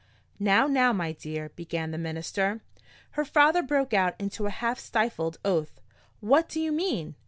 [0.39, 2.61] "Now, now, my dear!" began the minister.
[3.11, 5.79] Her father broke out into a half stifled oath.
[6.21, 7.13] "What do you mean?"